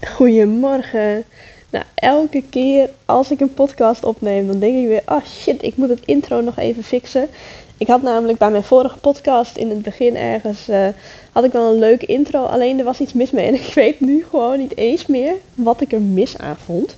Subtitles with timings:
[0.00, 1.24] Goedemorgen.
[1.70, 5.76] Nou, elke keer als ik een podcast opneem, dan denk ik weer: oh shit, ik
[5.76, 7.28] moet het intro nog even fixen.
[7.78, 10.88] Ik had namelijk bij mijn vorige podcast in het begin ergens uh,
[11.32, 14.00] had ik wel een leuke intro, alleen er was iets mis mee en ik weet
[14.00, 16.94] nu gewoon niet eens meer wat ik er mis aan vond.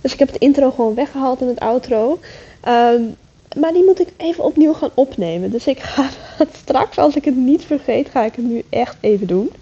[0.00, 2.18] Dus ik heb het intro gewoon weggehaald in het outro.
[2.68, 3.16] Um,
[3.56, 5.50] maar die moet ik even opnieuw gaan opnemen.
[5.50, 8.96] Dus ik ga het straks, als ik het niet vergeet, ga ik het nu echt
[9.00, 9.52] even doen.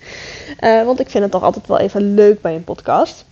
[0.61, 3.25] Uh, want ik vind het toch altijd wel even leuk bij een podcast.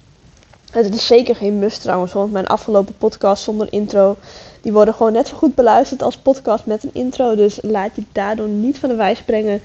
[0.71, 4.17] Het is zeker geen must trouwens, want mijn afgelopen podcast zonder intro,
[4.61, 7.35] die worden gewoon net zo goed beluisterd als podcast met een intro.
[7.35, 9.63] Dus laat je daardoor niet van de wijs brengen.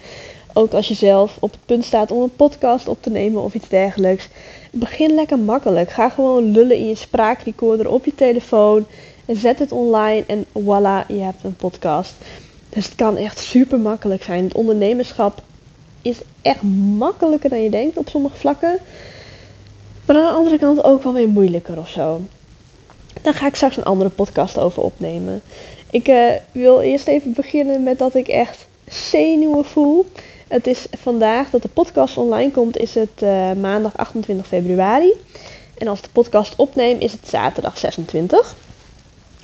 [0.54, 3.54] Ook als je zelf op het punt staat om een podcast op te nemen of
[3.54, 4.28] iets dergelijks.
[4.72, 5.92] Begin lekker makkelijk.
[5.92, 8.86] Ga gewoon lullen in je spraakrecorder op je telefoon.
[9.36, 12.14] Zet het online en voilà, je hebt een podcast.
[12.70, 14.44] Dus het kan echt super makkelijk zijn.
[14.44, 15.42] Het ondernemerschap
[16.02, 16.62] is echt
[16.98, 18.78] makkelijker dan je denkt op sommige vlakken.
[20.06, 22.22] Maar aan de andere kant ook wel weer moeilijker of zo.
[23.22, 25.42] Daar ga ik straks een andere podcast over opnemen.
[25.90, 30.06] Ik uh, wil eerst even beginnen met dat ik echt zenuwen voel.
[30.48, 35.14] Het is vandaag dat de podcast online komt, is het uh, maandag 28 februari.
[35.78, 38.56] En als de podcast opneem, is het zaterdag 26.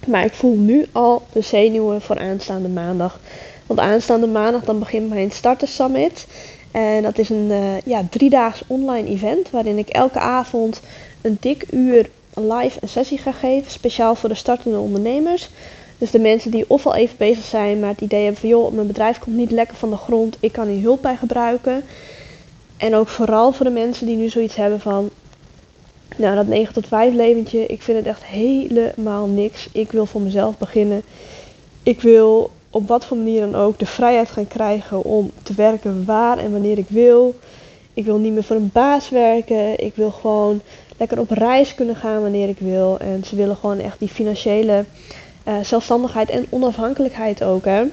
[0.06, 3.20] Maar ik voel nu al de zenuwen voor aanstaande maandag.
[3.66, 6.28] Want aanstaande maandag dan begint mijn Starter Summit.
[6.72, 10.82] En dat is een uh, ja, driedaags online event waarin ik elke avond
[11.22, 13.72] een dik uur live een sessie ga geven.
[13.72, 15.50] Speciaal voor de startende ondernemers.
[15.98, 18.74] Dus de mensen die of al even bezig zijn, maar het idee hebben van joh,
[18.74, 21.84] mijn bedrijf komt niet lekker van de grond, ik kan hier hulp bij gebruiken.
[22.78, 25.10] En ook vooral voor de mensen die nu zoiets hebben van
[26.18, 29.70] nou, dat 9 tot 5 leventje, ik vind het echt helemaal niks.
[29.72, 31.02] Ik wil voor mezelf beginnen.
[31.84, 36.06] Ik wil op wat voor manier dan ook de vrijheid gaan krijgen om te werken
[36.06, 37.36] waar en wanneer ik wil.
[37.94, 39.84] Ik wil niet meer voor een baas werken.
[39.84, 40.62] Ik wil gewoon
[40.98, 42.98] lekker op reis kunnen gaan wanneer ik wil.
[43.00, 44.86] En ze willen gewoon echt die financiële
[45.48, 47.66] uh, zelfstandigheid en onafhankelijkheid ook.
[47.66, 47.84] Hè?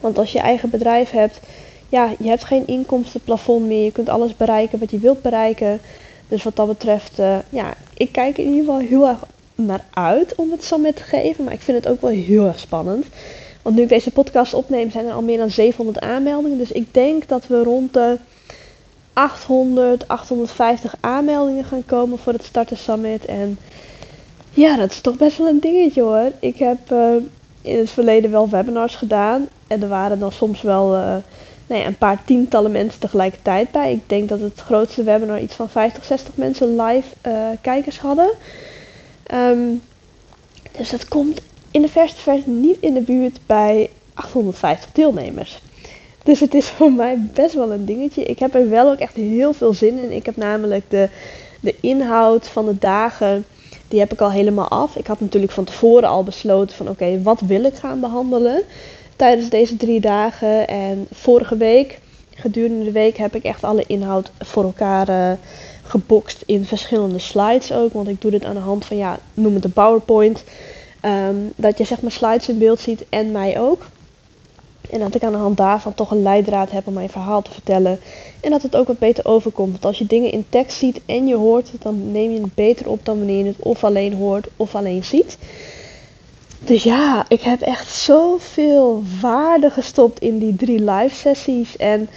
[0.00, 1.40] Want als je eigen bedrijf hebt,
[1.88, 3.84] ja, je hebt geen inkomstenplafond meer.
[3.84, 5.80] Je kunt alles bereiken wat je wilt bereiken.
[6.30, 9.18] Dus wat dat betreft, uh, ja, ik kijk in ieder geval heel erg
[9.54, 11.44] naar uit om het summit te geven.
[11.44, 13.06] Maar ik vind het ook wel heel erg spannend.
[13.62, 16.58] Want nu ik deze podcast opneem, zijn er al meer dan 700 aanmeldingen.
[16.58, 18.18] Dus ik denk dat we rond de
[19.12, 23.24] 800, 850 aanmeldingen gaan komen voor het Starter Summit.
[23.24, 23.58] En
[24.50, 26.32] ja, dat is toch best wel een dingetje hoor.
[26.40, 27.14] Ik heb uh,
[27.62, 29.48] in het verleden wel webinars gedaan.
[29.66, 31.16] En er waren dan soms wel uh,
[31.70, 33.92] nee, een paar tientallen mensen tegelijkertijd bij.
[33.92, 38.30] Ik denk dat het grootste webinar iets van 50, 60 mensen live uh, kijkers hadden.
[39.34, 39.82] Um,
[40.76, 45.60] dus dat komt in de verste versie niet in de buurt bij 850 deelnemers.
[46.22, 48.22] Dus het is voor mij best wel een dingetje.
[48.22, 50.12] Ik heb er wel ook echt heel veel zin in.
[50.12, 51.08] Ik heb namelijk de,
[51.60, 53.44] de inhoud van de dagen,
[53.88, 54.96] die heb ik al helemaal af.
[54.96, 58.62] Ik had natuurlijk van tevoren al besloten van oké, wat wil ik gaan behandelen
[59.20, 60.68] tijdens deze drie dagen.
[60.68, 61.98] En vorige week,
[62.34, 65.32] gedurende de week, heb ik echt alle inhoud voor elkaar uh,
[65.82, 67.92] gebokst in verschillende slides ook.
[67.92, 70.44] Want ik doe dit aan de hand van, ja, noem het een PowerPoint.
[71.04, 73.86] Um, dat je zeg maar slides in beeld ziet en mij ook.
[74.90, 77.50] En dat ik aan de hand daarvan toch een leidraad heb om mijn verhaal te
[77.50, 78.00] vertellen.
[78.40, 79.70] En dat het ook wat beter overkomt.
[79.70, 82.54] Want als je dingen in tekst ziet en je hoort het, dan neem je het
[82.54, 85.38] beter op dan wanneer je het of alleen hoort of alleen ziet.
[86.64, 91.76] Dus ja, ik heb echt zoveel waarde gestopt in die drie live sessies.
[91.76, 92.08] En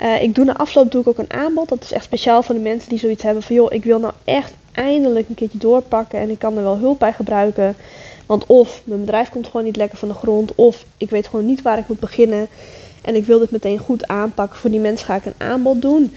[0.00, 1.68] uh, ik doe na afloop doe ik ook een aanbod.
[1.68, 4.12] Dat is echt speciaal voor de mensen die zoiets hebben van joh, ik wil nou
[4.24, 7.76] echt eindelijk een keertje doorpakken en ik kan er wel hulp bij gebruiken.
[8.26, 11.46] Want of mijn bedrijf komt gewoon niet lekker van de grond, of ik weet gewoon
[11.46, 12.48] niet waar ik moet beginnen.
[13.02, 14.58] En ik wil dit meteen goed aanpakken.
[14.58, 16.16] Voor die mensen ga ik een aanbod doen.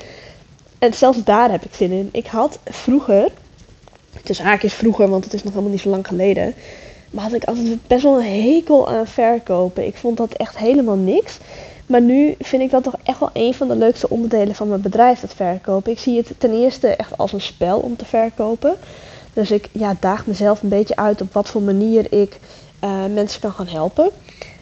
[0.79, 2.09] En zelfs daar heb ik zin in.
[2.11, 3.31] Ik had vroeger,
[4.23, 6.53] is haakjes vroeger, want het is nog helemaal niet zo lang geleden.
[7.13, 9.85] Maar had ik altijd best wel een hekel aan verkopen.
[9.85, 11.38] Ik vond dat echt helemaal niks.
[11.85, 14.81] Maar nu vind ik dat toch echt wel een van de leukste onderdelen van mijn
[14.81, 15.91] bedrijf, het verkopen.
[15.91, 18.76] Ik zie het ten eerste echt als een spel om te verkopen.
[19.34, 22.40] Dus ik ja, daag mezelf een beetje uit op wat voor manier ik
[22.84, 24.09] uh, mensen kan gaan helpen.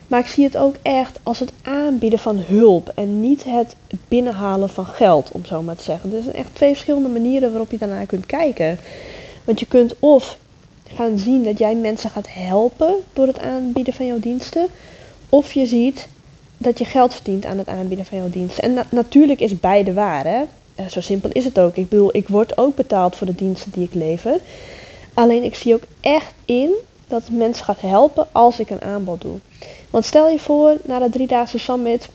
[0.07, 3.75] Maar ik zie het ook echt als het aanbieden van hulp en niet het
[4.07, 6.15] binnenhalen van geld, om zo maar te zeggen.
[6.15, 8.79] Er zijn echt twee verschillende manieren waarop je daarnaar kunt kijken.
[9.43, 10.37] Want je kunt of
[10.95, 14.67] gaan zien dat jij mensen gaat helpen door het aanbieden van jouw diensten.
[15.29, 16.07] Of je ziet
[16.57, 18.63] dat je geld verdient aan het aanbieden van jouw diensten.
[18.63, 20.41] En na natuurlijk is beide waar, hè.
[20.79, 21.75] Uh, zo simpel is het ook.
[21.75, 24.39] Ik bedoel, ik word ook betaald voor de diensten die ik lever.
[25.13, 26.71] Alleen ik zie ook echt in
[27.07, 29.37] dat mensen gaat helpen als ik een aanbod doe.
[29.89, 32.09] Want stel je voor, na de driedaagse summit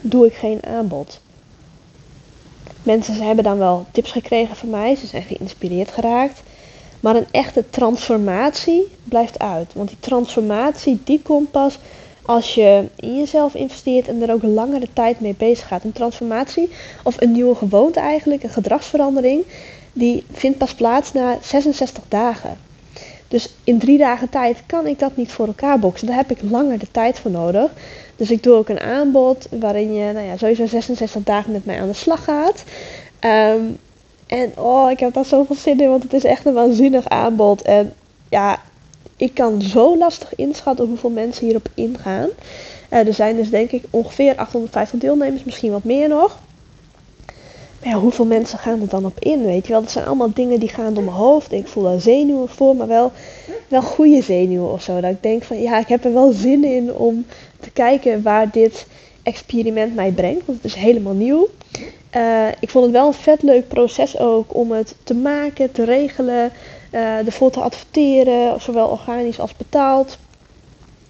[0.00, 1.20] doe ik geen aanbod.
[2.82, 6.42] Mensen hebben dan wel tips gekregen van mij, ze zijn geïnspireerd geraakt.
[7.00, 9.72] Maar een echte transformatie blijft uit.
[9.74, 11.78] Want die transformatie die komt pas
[12.22, 15.84] als je in jezelf investeert en er ook langere tijd mee bezig gaat.
[15.84, 16.70] Een transformatie
[17.02, 19.44] of een nieuwe gewoonte eigenlijk, een gedragsverandering,
[19.92, 22.58] die vindt pas plaats na 66 dagen.
[23.28, 26.06] Dus in drie dagen tijd kan ik dat niet voor elkaar boksen.
[26.06, 27.70] Daar heb ik langer de tijd voor nodig.
[28.16, 31.80] Dus ik doe ook een aanbod waarin je nou ja, sowieso 66 dagen met mij
[31.80, 32.64] aan de slag gaat.
[33.18, 33.60] Ehm,
[34.28, 37.62] en oh, ik heb daar zoveel zin in, want het is echt een waanzinnig aanbod.
[37.62, 37.94] En
[38.28, 38.60] ja,
[39.16, 42.28] ik kan zo lastig inschatten hoeveel mensen hierop ingaan.
[42.90, 46.38] Uh, er zijn dus denk ik ongeveer 850 deelnemers, misschien wat meer nog.
[47.80, 49.82] Maar ja, hoeveel mensen gaan er dan op in, weet je wel?
[49.82, 51.52] Dat zijn allemaal dingen die gaan door mijn hoofd.
[51.52, 53.12] Ik voel daar zenuwen voor, maar wel,
[53.68, 55.00] wel goede zenuwen of zo.
[55.00, 57.26] Dat ik denk van, ja, ik heb er wel zin in om
[57.60, 58.86] te kijken waar dit
[59.28, 60.46] experiment mij brengt.
[60.46, 61.48] Want het is helemaal nieuw.
[62.16, 65.84] Uh, ik vond het wel een vet leuk proces ook om het te maken, te
[65.84, 66.52] regelen,
[66.92, 70.18] uh, ervoor te adverteren, zowel organisch als betaald.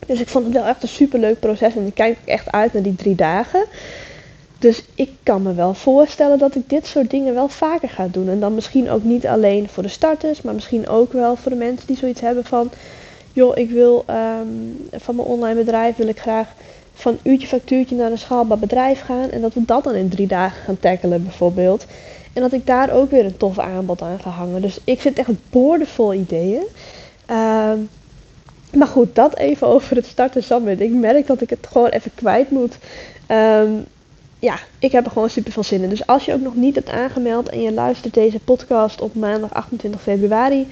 [0.07, 2.73] Dus ik vond het wel echt een super leuk proces en ik kijk echt uit
[2.73, 3.65] naar die drie dagen.
[4.59, 8.29] Dus ik kan me wel voorstellen dat ik dit soort dingen wel vaker ga doen.
[8.29, 11.57] En dan misschien ook niet alleen voor de starters, maar misschien ook wel voor de
[11.57, 12.71] mensen die zoiets hebben van:
[13.33, 16.49] joh, ik wil um, van mijn online bedrijf wil ik graag
[16.99, 19.31] van uurtje factuurtje naar een schaalbaar bedrijf gaan.
[19.31, 21.87] En dat we dat dan in drie dagen gaan tackelen bijvoorbeeld.
[22.33, 24.63] En dat ik daar ook weer een tof aanbod aan ga hangen.
[24.63, 26.63] Dus ik vind echt boordevol ideeën.
[27.31, 27.73] Uh,
[28.73, 30.81] maar goed, dat even over het starten summit.
[30.81, 32.79] Ik merk dat ik het gewoon even kwijt moet.
[33.29, 33.87] Um,
[34.39, 35.89] ja, ik heb er gewoon super veel zin in.
[35.89, 39.55] Dus als je ook nog niet hebt aangemeld en je luistert deze podcast op maandag
[39.55, 40.69] 28 februari,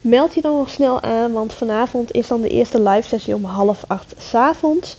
[0.00, 1.32] meld je dan nog snel aan.
[1.32, 4.96] Want vanavond is dan de eerste live sessie om half acht avonds.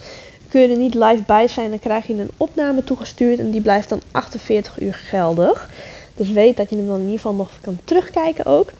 [0.49, 3.61] Kun je er niet live bij zijn, dan krijg je een opname toegestuurd en die
[3.61, 5.69] blijft dan 48 uur geldig.
[6.15, 8.71] Dus weet dat je hem dan in ieder geval nog kan terugkijken ook.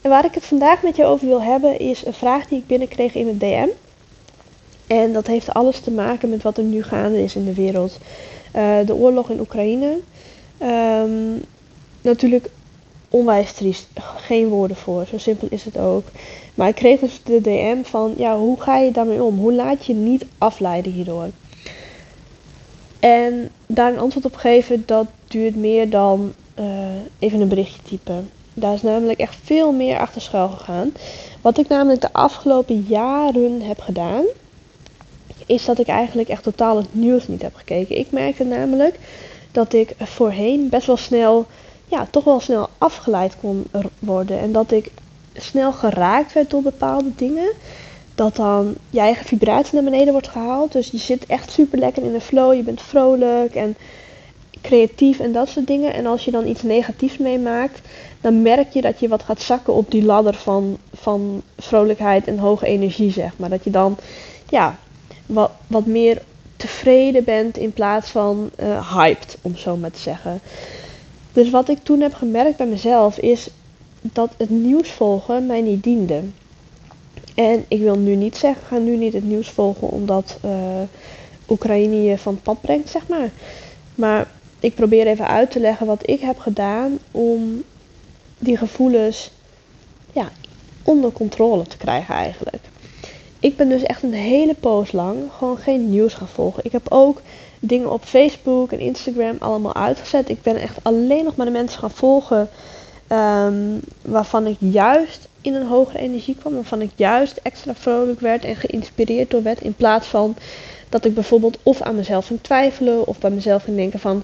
[0.00, 2.66] En waar ik het vandaag met je over wil hebben is een vraag die ik
[2.66, 3.68] binnenkreeg in het DM.
[4.86, 7.98] En dat heeft alles te maken met wat er nu gaande is in de wereld.
[8.56, 9.98] Uh, de oorlog in Oekraïne.
[10.62, 11.42] Um,
[12.00, 12.50] natuurlijk
[13.08, 13.86] onwijs triest.
[14.16, 15.06] Geen woorden voor.
[15.06, 16.04] Zo simpel is het ook.
[16.54, 19.38] Maar ik kreeg dus de DM van, ja, hoe ga je daarmee om?
[19.38, 21.28] Hoe laat je niet afleiden hierdoor?
[22.98, 26.66] En daar een antwoord op geven, dat duurt meer dan uh,
[27.18, 28.30] even een berichtje typen.
[28.54, 30.92] Daar is namelijk echt veel meer achter schuil gegaan.
[31.40, 34.24] Wat ik namelijk de afgelopen jaren heb gedaan,
[35.46, 37.98] is dat ik eigenlijk echt totaal het nieuws niet heb gekeken.
[37.98, 38.98] Ik merkte namelijk
[39.52, 41.46] dat ik voorheen best wel snel,
[41.88, 43.66] ja, toch wel snel afgeleid kon
[43.98, 44.38] worden.
[44.38, 44.90] En dat ik
[45.34, 47.52] snel geraakt werd door bepaalde dingen.
[48.14, 50.72] Dat dan je eigen vibratie naar beneden wordt gehaald.
[50.72, 52.54] Dus je zit echt super lekker in de flow.
[52.54, 53.76] Je bent vrolijk en
[54.62, 55.92] creatief en dat soort dingen.
[55.94, 57.80] En als je dan iets negatiefs meemaakt,
[58.20, 62.38] dan merk je dat je wat gaat zakken op die ladder van, van vrolijkheid en
[62.38, 63.48] hoge energie, zeg maar.
[63.48, 63.98] Dat je dan,
[64.48, 64.78] ja,
[65.26, 66.22] wat, wat meer
[66.56, 70.40] tevreden bent in plaats van uh, hyped, om zo maar te zeggen.
[71.38, 73.48] Dus wat ik toen heb gemerkt bij mezelf is
[74.00, 76.22] dat het nieuws volgen mij niet diende.
[77.34, 80.50] En ik wil nu niet zeggen, ga nu niet het nieuws volgen omdat uh,
[81.48, 83.30] Oekraïne je van het pad brengt, zeg maar.
[83.94, 84.30] Maar
[84.60, 87.62] ik probeer even uit te leggen wat ik heb gedaan om
[88.38, 89.30] die gevoelens
[90.12, 90.30] ja,
[90.82, 92.67] onder controle te krijgen eigenlijk
[93.40, 96.64] ik ben dus echt een hele poos lang gewoon geen nieuws gaan volgen.
[96.64, 97.20] Ik heb ook
[97.60, 100.28] dingen op Facebook en Instagram allemaal uitgezet.
[100.28, 102.48] Ik ben echt alleen nog maar de mensen gaan volgen
[103.12, 106.54] um, waarvan ik juist in een hogere energie kwam.
[106.54, 109.60] Waarvan ik juist extra vrolijk werd en geïnspireerd door werd.
[109.60, 110.36] In plaats van
[110.88, 114.22] dat ik bijvoorbeeld of aan mezelf ging twijfelen of bij mezelf ging denken van...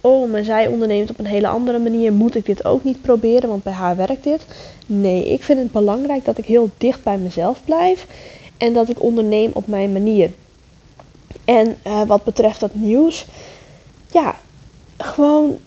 [0.00, 2.12] Oh, maar zij onderneemt op een hele andere manier.
[2.12, 3.48] Moet ik dit ook niet proberen?
[3.48, 4.44] Want bij haar werkt dit.
[4.86, 8.06] Nee, ik vind het belangrijk dat ik heel dicht bij mezelf blijf.
[8.56, 10.30] En dat ik onderneem op mijn manier.
[11.44, 13.26] En uh, wat betreft dat nieuws,
[14.10, 14.36] ja,
[14.98, 15.58] gewoon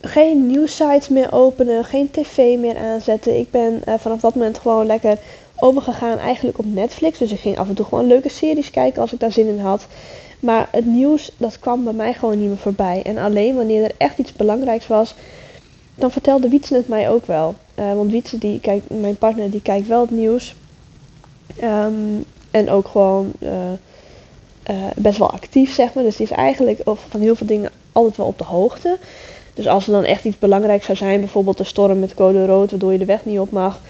[0.00, 3.38] geen nieuwsites meer openen, geen tv meer aanzetten.
[3.38, 5.18] Ik ben uh, vanaf dat moment gewoon lekker
[5.56, 7.18] overgegaan eigenlijk op Netflix.
[7.18, 9.58] Dus ik ging af en toe gewoon leuke series kijken als ik daar zin in
[9.58, 9.86] had.
[10.40, 13.02] Maar het nieuws, dat kwam bij mij gewoon niet meer voorbij.
[13.04, 15.14] En alleen wanneer er echt iets belangrijks was,
[15.94, 17.54] dan vertelde Wietse het mij ook wel.
[17.78, 20.54] Uh, want Wietse, die kijkt, mijn partner, die kijkt wel het nieuws.
[21.62, 23.50] Um, en ook gewoon uh,
[24.70, 26.04] uh, best wel actief, zeg maar.
[26.04, 28.98] Dus die is eigenlijk van heel veel dingen altijd wel op de hoogte.
[29.54, 32.70] Dus als er dan echt iets belangrijks zou zijn, bijvoorbeeld de storm met code rood,
[32.70, 33.80] waardoor je de weg niet op mag.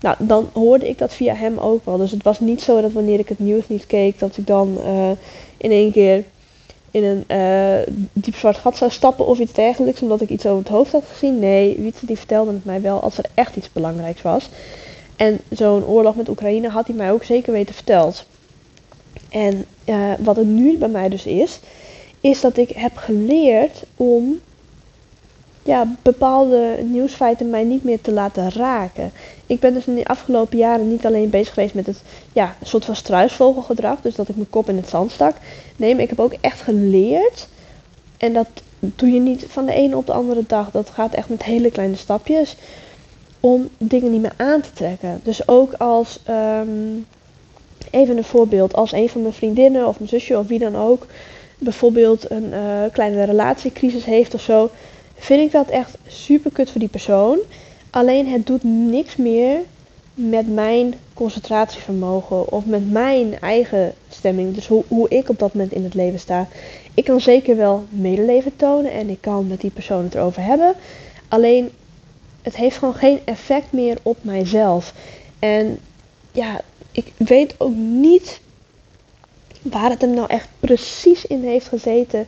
[0.00, 1.96] Nou, dan hoorde ik dat via hem ook wel.
[1.96, 4.78] Dus het was niet zo dat wanneer ik het nieuws niet keek, dat ik dan
[4.84, 5.10] uh,
[5.56, 6.24] in één keer
[6.90, 10.58] in een uh, diep zwart gat zou stappen of iets dergelijks, omdat ik iets over
[10.58, 11.38] het hoofd had gezien.
[11.38, 14.48] Nee, Wietse die vertelde het mij wel als er echt iets belangrijks was.
[15.18, 18.24] En zo'n oorlog met Oekraïne had hij mij ook zeker weten verteld.
[19.28, 21.60] En uh, wat het nu bij mij dus is,
[22.20, 24.40] is dat ik heb geleerd om
[25.62, 29.12] ja, bepaalde nieuwsfeiten mij niet meer te laten raken.
[29.46, 32.84] Ik ben dus in de afgelopen jaren niet alleen bezig geweest met het ja, soort
[32.84, 35.36] van struisvogelgedrag, dus dat ik mijn kop in het zand stak.
[35.76, 37.48] Nee, maar ik heb ook echt geleerd,
[38.16, 38.48] en dat
[38.80, 41.70] doe je niet van de ene op de andere dag, dat gaat echt met hele
[41.70, 42.56] kleine stapjes,
[43.40, 45.20] om dingen niet meer aan te trekken.
[45.22, 47.06] Dus ook als, um,
[47.90, 51.06] even een voorbeeld, als een van mijn vriendinnen of mijn zusje of wie dan ook
[51.58, 54.70] bijvoorbeeld een uh, kleine relatiecrisis heeft of zo,
[55.14, 57.38] vind ik dat echt super kut voor die persoon.
[57.90, 59.60] Alleen het doet niks meer
[60.14, 64.54] met mijn concentratievermogen of met mijn eigen stemming.
[64.54, 66.48] Dus hoe, hoe ik op dat moment in het leven sta.
[66.94, 70.74] Ik kan zeker wel medeleven tonen en ik kan met die persoon het erover hebben.
[71.28, 71.70] Alleen
[72.42, 74.94] het heeft gewoon geen effect meer op mijzelf.
[75.38, 75.78] En
[76.32, 76.60] ja,
[76.92, 78.40] ik weet ook niet
[79.62, 82.26] waar het hem nou echt precies in heeft gezeten,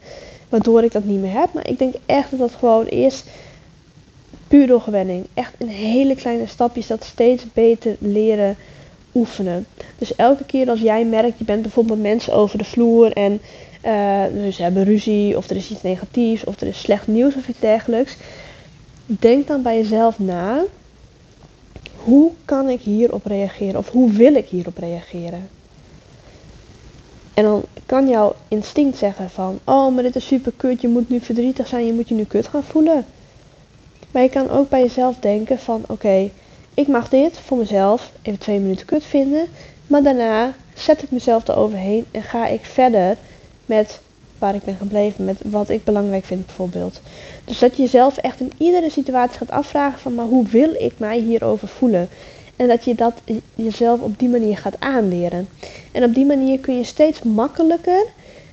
[0.48, 1.52] waardoor ik dat niet meer heb.
[1.52, 3.24] Maar ik denk echt dat dat gewoon is
[4.48, 5.26] puur door gewenning.
[5.34, 8.56] Echt in hele kleine stapjes dat steeds beter leren
[9.14, 9.66] oefenen.
[9.98, 13.40] Dus elke keer als jij merkt, je bent bijvoorbeeld mensen over de vloer en
[14.32, 17.48] dus ze hebben ruzie of er is iets negatiefs of er is slecht nieuws of
[17.48, 18.16] iets dergelijks.
[19.18, 20.64] Denk dan bij jezelf na,
[21.96, 25.48] hoe kan ik hierop reageren of hoe wil ik hierop reageren?
[27.34, 31.08] En dan kan jouw instinct zeggen van, oh, maar dit is super kut, je moet
[31.08, 33.04] nu verdrietig zijn, je moet je nu kut gaan voelen.
[34.10, 36.30] Maar je kan ook bij jezelf denken van, oké,
[36.74, 39.46] ik mag dit voor mezelf even twee minuten kut vinden,
[39.86, 43.16] maar daarna zet ik mezelf eroverheen en ga ik verder
[43.66, 44.00] met
[44.40, 47.00] waar ik ben gebleven, met wat ik belangrijk vind bijvoorbeeld.
[47.44, 50.92] Dus dat je jezelf echt in iedere situatie gaat afvragen van, maar hoe wil ik
[50.96, 52.08] mij hierover voelen?
[52.56, 53.14] En dat je dat
[53.54, 55.48] jezelf op die manier gaat aanleren.
[55.92, 58.04] En op die manier kun je steeds makkelijker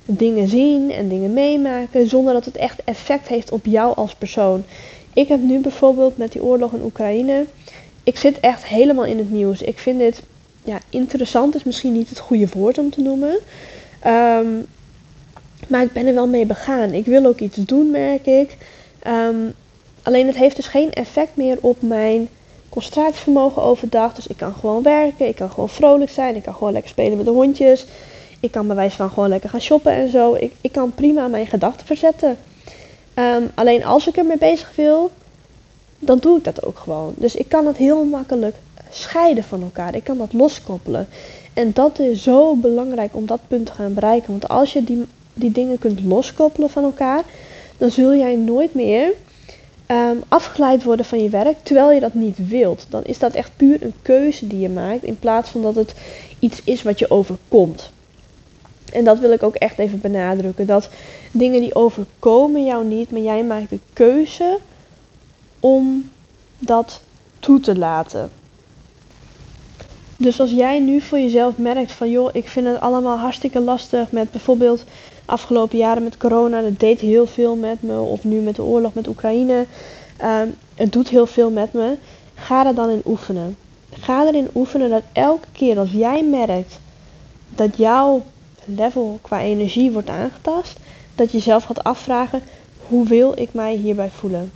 [0.04, 4.64] dingen zien en dingen meemaken zonder dat het echt effect heeft op jou als persoon.
[5.12, 7.46] Ik heb nu bijvoorbeeld met die oorlog in Oekraïne.
[8.02, 9.62] Ik zit echt helemaal in het nieuws.
[9.62, 10.22] Ik vind dit
[10.64, 13.38] ja, interessant, is misschien niet het goede woord om te noemen.
[14.00, 14.46] Ehm,
[15.68, 16.92] maar ik ben er wel mee begaan.
[16.92, 18.56] Ik wil ook iets doen, merk ik.
[18.98, 19.36] Ehm,
[20.02, 22.28] alleen het heeft dus geen effect meer op mijn
[22.68, 24.14] concentratievermogen overdag.
[24.14, 27.16] Dus ik kan gewoon werken, ik kan gewoon vrolijk zijn, ik kan gewoon lekker spelen
[27.16, 27.86] met de hondjes.
[28.40, 30.34] Ik kan bij wijze van gewoon lekker gaan shoppen en zo.
[30.34, 32.38] Ik, ik kan prima mijn gedachten verzetten.
[33.14, 35.10] Ehm, alleen als ik ermee bezig wil,
[35.98, 37.14] dan doe ik dat ook gewoon.
[37.16, 38.56] Dus ik kan het heel makkelijk
[38.90, 39.94] scheiden van elkaar.
[39.94, 41.08] Ik kan dat loskoppelen.
[41.52, 44.30] En dat is zo belangrijk om dat punt te gaan bereiken.
[44.30, 45.06] Want als je die,
[45.38, 47.22] die dingen kunt loskoppelen van elkaar,
[47.76, 49.12] dan zul jij nooit meer
[49.86, 52.86] um, afgeleid worden van je werk terwijl je dat niet wilt.
[52.88, 55.94] Dan is dat echt puur een keuze die je maakt in plaats van dat het
[56.38, 57.90] iets is wat je overkomt.
[58.92, 60.66] En dat wil ik ook echt even benadrukken.
[60.66, 60.88] Dat
[61.32, 64.58] dingen die overkomen jou niet, maar jij maakt de keuze
[65.60, 66.10] om
[66.58, 67.00] dat
[67.38, 68.30] toe te laten.
[70.16, 74.10] Dus als jij nu voor jezelf merkt van joh, ik vind het allemaal hartstikke lastig
[74.10, 74.84] met bijvoorbeeld
[75.28, 78.00] afgelopen jaren met corona, dat deed heel veel met me.
[78.00, 79.66] Of nu met de oorlog met Oekraïne.
[80.24, 81.96] Um, het doet heel veel met me.
[82.34, 83.56] Ga er dan in oefenen.
[83.90, 86.78] Ga erin oefenen dat elke keer als jij merkt
[87.48, 88.22] dat jouw
[88.64, 90.78] level qua energie wordt aangetast,
[91.14, 92.42] dat je zelf gaat afvragen:
[92.86, 94.52] hoe wil ik mij hierbij voelen?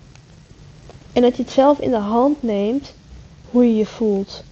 [1.12, 2.95] En dat je het zelf in de hand neemt
[3.50, 4.45] hoe je je voelt.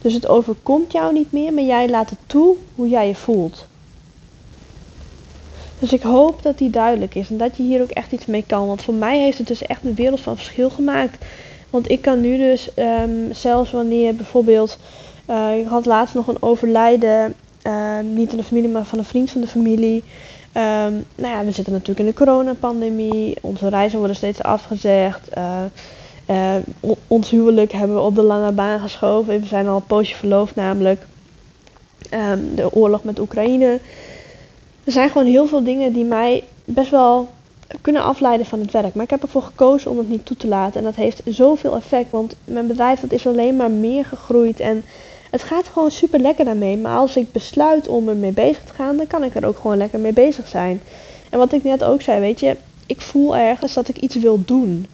[0.00, 3.66] Dus het overkomt jou niet meer, maar jij laat het toe hoe jij je voelt.
[5.80, 8.44] Dus ik hoop dat die duidelijk is en dat je hier ook echt iets mee
[8.46, 8.66] kan.
[8.66, 11.24] Want voor mij heeft het dus echt een wereld van verschil gemaakt.
[11.70, 14.78] Want ik kan nu dus um, zelfs wanneer bijvoorbeeld.
[15.30, 17.34] Uh, ik had laatst nog een overlijden.
[17.66, 20.02] Uh, niet in de familie, maar van een vriend van de familie.
[20.54, 23.36] Um, nou ja, we zitten natuurlijk in de coronapandemie.
[23.40, 25.28] Onze reizen worden steeds afgezegd.
[25.38, 26.56] Uh,
[27.06, 29.40] ons huwelijk hebben we op de lange baan geschoven.
[29.40, 31.06] We zijn al een poosje verloofd, namelijk.
[32.54, 33.78] De oorlog met Oekraïne
[34.84, 37.28] er zijn gewoon heel veel dingen die mij best wel
[37.80, 38.94] kunnen afleiden van het werk.
[38.94, 40.78] Maar ik heb ervoor gekozen om het niet toe te laten.
[40.78, 42.10] En dat heeft zoveel effect.
[42.10, 44.60] Want mijn bedrijf dat is alleen maar meer gegroeid.
[44.60, 44.84] En
[45.30, 46.76] het gaat gewoon super lekker daarmee.
[46.76, 49.76] Maar als ik besluit om ermee bezig te gaan, dan kan ik er ook gewoon
[49.76, 50.80] lekker mee bezig zijn.
[51.30, 52.56] En wat ik net ook zei, weet je,
[52.86, 54.86] ik voel ergens dat ik iets wil doen.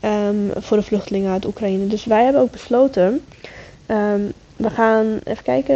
[0.00, 1.86] Ehm, voor de vluchtelingen uit Oekraïne.
[1.86, 3.24] Dus wij hebben ook besloten.
[3.86, 5.74] Um, we gaan even kijken.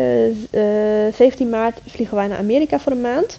[0.51, 3.39] Uh, eh, 17 maart vliegen wij naar Amerika voor een maand.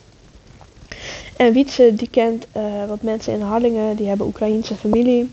[1.37, 5.31] En Wietse die kent uh, wat mensen in Harlingen, die hebben Oekraïense familie.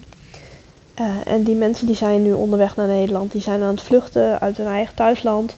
[1.01, 3.33] Uh, en die mensen die zijn nu onderweg naar Nederland.
[3.33, 5.57] Die zijn aan het vluchten uit hun eigen thuisland.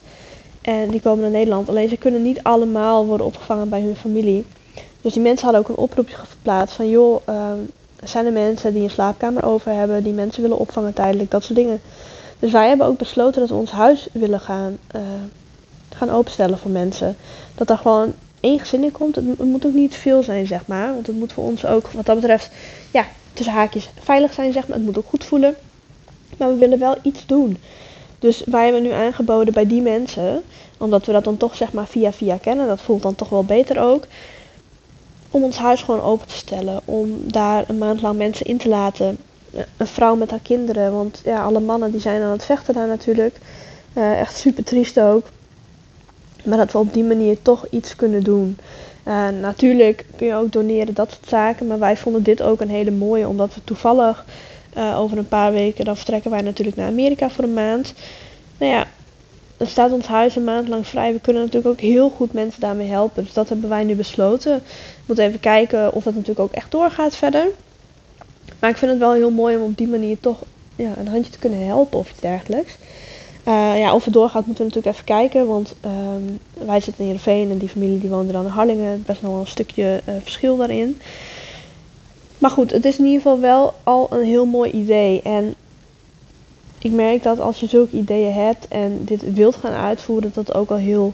[0.61, 1.69] En die komen naar Nederland.
[1.69, 4.45] Alleen ze kunnen niet allemaal worden opgevangen bij hun familie.
[5.01, 7.51] Dus die mensen hadden ook een oproepje geplaatst van joh, uh,
[8.03, 11.55] zijn er mensen die een slaapkamer over hebben, die mensen willen opvangen tijdelijk, dat soort
[11.55, 11.81] dingen.
[12.39, 15.01] Dus wij hebben ook besloten dat we ons huis willen gaan, uh,
[15.95, 17.15] gaan openstellen voor mensen.
[17.55, 19.15] Dat er gewoon één gezin in komt.
[19.15, 20.93] Het, moet ook niet veel zijn, zeg maar.
[20.93, 22.49] Want het moet voor ons ook, wat dat betreft,
[22.91, 24.77] ja, tussen haakjes veilig zijn, zeg maar.
[24.77, 25.55] Het moet ook goed voelen.
[26.37, 27.57] Maar we willen wel iets doen.
[28.19, 30.43] Dus wij hebben nu aangeboden bij die mensen,
[30.77, 33.43] omdat we dat dan toch zeg maar via via kennen, dat voelt dan toch wel
[33.43, 34.07] beter ook,
[35.31, 36.81] om ons huis gewoon open te stellen.
[36.85, 39.17] Om daar een maand lang mensen in te laten.
[39.77, 42.87] Een vrouw met haar kinderen, want ja, alle mannen die zijn aan het vechten daar
[42.87, 43.37] natuurlijk.
[43.93, 45.25] Uh, echt super triest ook.
[46.43, 48.57] Maar dat we op die manier toch iets kunnen doen.
[49.07, 51.67] Uh, natuurlijk kun je ook doneren, dat soort zaken.
[51.67, 54.25] Maar wij vonden dit ook een hele mooie, omdat we toevallig
[54.77, 57.93] uh, over een paar weken, dan vertrekken wij natuurlijk naar Amerika voor een maand.
[58.57, 58.87] Nou ja,
[59.57, 61.13] dan staat ons huis een maand lang vrij.
[61.13, 63.23] We kunnen natuurlijk ook heel goed mensen daarmee helpen.
[63.23, 64.55] Dus dat hebben wij nu besloten.
[64.57, 67.47] We moeten even kijken of dat natuurlijk ook echt doorgaat verder.
[68.59, 70.43] Maar ik vind het wel heel mooi om op die manier toch
[70.75, 72.73] ja, een handje te kunnen helpen of iets dergelijks.
[73.47, 75.47] Uh, ja, of het doorgaat moeten we natuurlijk even kijken.
[75.47, 79.03] Want um, wij zitten in Heerenveen en die familie die woonde dan in Harlingen.
[79.05, 81.01] Best nog wel een stukje uh, verschil daarin.
[82.37, 85.21] Maar goed, het is in ieder geval wel al een heel mooi idee.
[85.21, 85.55] En
[86.79, 90.55] ik merk dat als je zulke ideeën hebt en dit wilt gaan uitvoeren, dat het
[90.55, 91.13] ook al heel,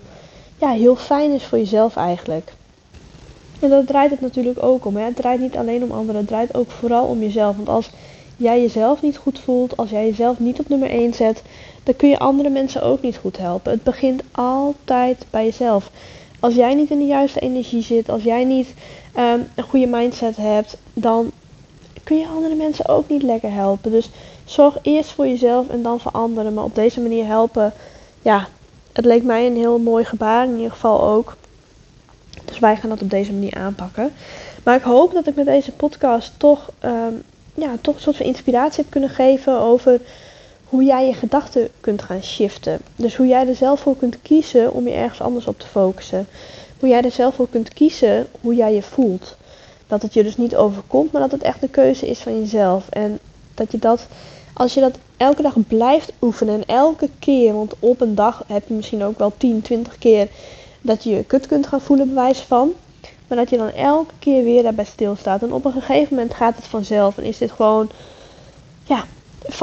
[0.57, 2.53] ja, heel fijn is voor jezelf eigenlijk.
[3.59, 4.95] En dat draait het natuurlijk ook om.
[4.95, 5.03] Hè?
[5.03, 7.55] Het draait niet alleen om anderen, het draait ook vooral om jezelf.
[7.55, 7.89] Want als
[8.39, 11.41] jij jezelf niet goed voelt, als jij jezelf niet op nummer 1 zet,
[11.83, 13.71] dan kun je andere mensen ook niet goed helpen.
[13.71, 15.91] Het begint altijd bij jezelf.
[16.39, 18.73] Als jij niet in de juiste energie zit, als jij niet
[19.17, 21.31] um, een goede mindset hebt, dan
[22.03, 23.91] kun je andere mensen ook niet lekker helpen.
[23.91, 24.09] Dus
[24.45, 26.53] zorg eerst voor jezelf en dan voor anderen.
[26.53, 27.73] Maar op deze manier helpen,
[28.21, 28.47] ja,
[28.93, 31.35] het leek mij een heel mooi gebaar in ieder geval ook.
[32.45, 34.13] Dus wij gaan dat op deze manier aanpakken.
[34.63, 37.23] Maar ik hoop dat ik met deze podcast toch, um,
[37.59, 40.01] ja, toch een soort van inspiratie heb kunnen geven over
[40.69, 42.79] hoe jij je gedachten kunt gaan shiften.
[42.95, 46.27] Dus hoe jij er zelf voor kunt kiezen om je ergens anders op te focussen.
[46.79, 49.35] Hoe jij er zelf voor kunt kiezen hoe jij je voelt.
[49.87, 52.89] Dat het je dus niet overkomt, maar dat het echt een keuze is van jezelf.
[52.89, 53.19] En
[53.53, 54.07] dat je dat,
[54.53, 58.67] als je dat elke dag blijft oefenen en elke keer, want op een dag heb
[58.67, 60.27] je misschien ook wel 10, 20 keer
[60.81, 62.73] dat je je kut kunt gaan voelen, bewijs van.
[63.29, 65.41] Maar dat je dan elke keer weer daarbij stilstaat.
[65.41, 67.17] En op een gegeven moment gaat het vanzelf.
[67.17, 67.89] En is dit gewoon,
[68.83, 69.03] ja,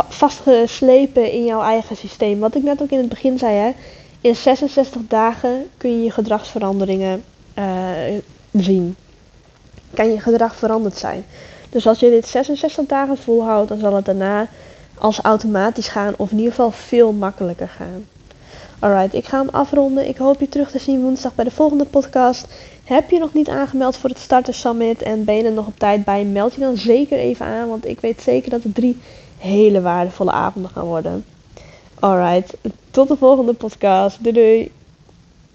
[0.09, 2.39] vastgeslepen in jouw eigen systeem.
[2.39, 3.71] Wat ik net ook in het begin zei, hè.
[4.21, 7.25] In 66 dagen kun je je gedragsveranderingen
[7.59, 7.65] uh,
[8.53, 8.97] zien.
[9.95, 11.25] Kan je gedrag veranderd zijn.
[11.71, 14.49] Dus als je dit 66 dagen volhoudt, dan zal het daarna
[14.99, 16.15] als automatisch gaan.
[16.17, 18.07] Of in ieder geval veel makkelijker gaan.
[18.79, 20.09] Alright, ik ga hem afronden.
[20.09, 22.47] Ik hoop je terug te zien woensdag bij de volgende podcast.
[22.87, 25.79] Heb je nog niet aangemeld voor het Starter Summit en ben je er nog op
[25.79, 27.69] tijd bij, meld je dan zeker even aan.
[27.69, 28.99] Want ik weet zeker dat het drie
[29.39, 31.25] hele waardevolle avonden gaan worden.
[31.95, 32.57] Alright,
[32.91, 34.23] tot de volgende podcast.
[34.23, 34.73] Doei doei!